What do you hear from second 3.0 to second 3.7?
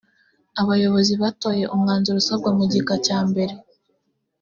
cya mbere